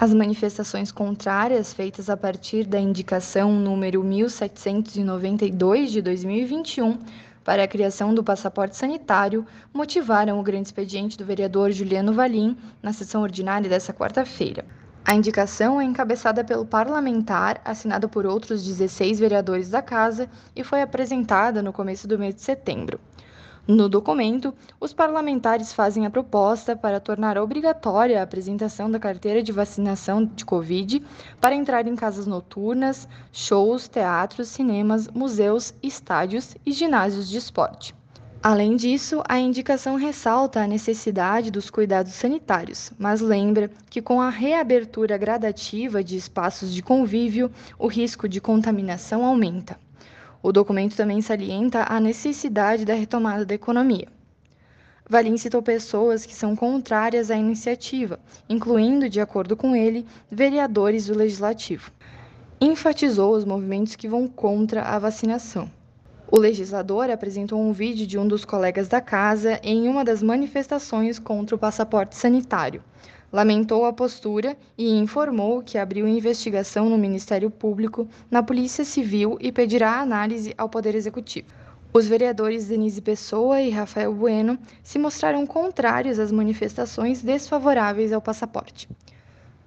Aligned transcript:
As 0.00 0.14
manifestações 0.14 0.92
contrárias 0.92 1.72
feitas 1.72 2.08
a 2.08 2.16
partir 2.16 2.64
da 2.64 2.78
indicação 2.78 3.52
número 3.52 4.04
1792 4.04 5.90
de 5.90 6.00
2021 6.00 7.00
para 7.42 7.64
a 7.64 7.66
criação 7.66 8.14
do 8.14 8.22
passaporte 8.22 8.76
sanitário 8.76 9.44
motivaram 9.74 10.38
o 10.38 10.42
grande 10.44 10.68
expediente 10.68 11.18
do 11.18 11.24
vereador 11.24 11.72
Juliano 11.72 12.12
Valim 12.12 12.56
na 12.80 12.92
sessão 12.92 13.22
ordinária 13.22 13.68
desta 13.68 13.92
quarta-feira. 13.92 14.64
A 15.04 15.16
indicação 15.16 15.80
é 15.80 15.84
encabeçada 15.84 16.44
pelo 16.44 16.64
parlamentar, 16.64 17.60
assinada 17.64 18.06
por 18.06 18.24
outros 18.24 18.64
16 18.64 19.18
vereadores 19.18 19.68
da 19.68 19.82
Casa 19.82 20.30
e 20.54 20.62
foi 20.62 20.80
apresentada 20.80 21.60
no 21.60 21.72
começo 21.72 22.06
do 22.06 22.16
mês 22.16 22.36
de 22.36 22.42
setembro. 22.42 23.00
No 23.70 23.86
documento, 23.86 24.54
os 24.80 24.94
parlamentares 24.94 25.74
fazem 25.74 26.06
a 26.06 26.10
proposta 26.10 26.74
para 26.74 26.98
tornar 26.98 27.36
obrigatória 27.36 28.18
a 28.18 28.22
apresentação 28.22 28.90
da 28.90 28.98
carteira 28.98 29.42
de 29.42 29.52
vacinação 29.52 30.24
de 30.24 30.42
Covid 30.42 31.04
para 31.38 31.54
entrar 31.54 31.86
em 31.86 31.94
casas 31.94 32.26
noturnas, 32.26 33.06
shows, 33.30 33.86
teatros, 33.86 34.48
cinemas, 34.48 35.06
museus, 35.08 35.74
estádios 35.82 36.56
e 36.64 36.72
ginásios 36.72 37.28
de 37.28 37.36
esporte. 37.36 37.94
Além 38.42 38.74
disso, 38.74 39.22
a 39.28 39.38
indicação 39.38 39.96
ressalta 39.96 40.62
a 40.62 40.66
necessidade 40.66 41.50
dos 41.50 41.68
cuidados 41.68 42.14
sanitários, 42.14 42.90
mas 42.98 43.20
lembra 43.20 43.70
que 43.90 44.00
com 44.00 44.18
a 44.18 44.30
reabertura 44.30 45.18
gradativa 45.18 46.02
de 46.02 46.16
espaços 46.16 46.72
de 46.72 46.82
convívio, 46.82 47.50
o 47.78 47.86
risco 47.86 48.26
de 48.26 48.40
contaminação 48.40 49.26
aumenta. 49.26 49.78
O 50.40 50.52
documento 50.52 50.94
também 50.94 51.20
salienta 51.20 51.84
a 51.88 51.98
necessidade 51.98 52.84
da 52.84 52.94
retomada 52.94 53.44
da 53.44 53.54
economia. 53.54 54.06
Valim 55.10 55.36
citou 55.36 55.60
pessoas 55.60 56.24
que 56.24 56.34
são 56.34 56.54
contrárias 56.54 57.30
à 57.30 57.36
iniciativa, 57.36 58.20
incluindo, 58.48 59.08
de 59.08 59.20
acordo 59.20 59.56
com 59.56 59.74
ele, 59.74 60.06
vereadores 60.30 61.06
do 61.06 61.16
Legislativo. 61.16 61.90
Enfatizou 62.60 63.34
os 63.34 63.44
movimentos 63.44 63.96
que 63.96 64.06
vão 64.06 64.28
contra 64.28 64.82
a 64.82 64.98
vacinação. 64.98 65.70
O 66.30 66.38
legislador 66.38 67.10
apresentou 67.10 67.58
um 67.58 67.72
vídeo 67.72 68.06
de 68.06 68.18
um 68.18 68.28
dos 68.28 68.44
colegas 68.44 68.86
da 68.86 69.00
casa 69.00 69.58
em 69.62 69.88
uma 69.88 70.04
das 70.04 70.22
manifestações 70.22 71.18
contra 71.18 71.56
o 71.56 71.58
passaporte 71.58 72.14
sanitário. 72.14 72.84
Lamentou 73.30 73.84
a 73.84 73.92
postura 73.92 74.56
e 74.76 74.88
informou 74.88 75.62
que 75.62 75.76
abriu 75.76 76.08
investigação 76.08 76.88
no 76.88 76.96
Ministério 76.96 77.50
Público, 77.50 78.08
na 78.30 78.42
Polícia 78.42 78.86
Civil 78.86 79.36
e 79.38 79.52
pedirá 79.52 80.00
análise 80.00 80.54
ao 80.56 80.66
Poder 80.66 80.94
Executivo. 80.94 81.48
Os 81.92 82.06
vereadores 82.06 82.68
Denise 82.68 83.02
Pessoa 83.02 83.60
e 83.60 83.68
Rafael 83.68 84.14
Bueno 84.14 84.58
se 84.82 84.98
mostraram 84.98 85.46
contrários 85.46 86.18
às 86.18 86.32
manifestações 86.32 87.22
desfavoráveis 87.22 88.14
ao 88.14 88.22
passaporte. 88.22 88.88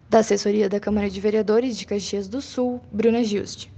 Da 0.09 0.19
assessoria 0.19 0.67
da 0.67 0.79
Câmara 0.79 1.09
de 1.09 1.21
Vereadores 1.21 1.77
de 1.77 1.85
Caxias 1.85 2.27
do 2.27 2.41
Sul, 2.41 2.81
Bruna 2.91 3.23
Giusti. 3.23 3.71